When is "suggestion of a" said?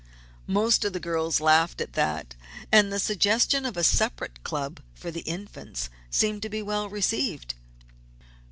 2.97-3.83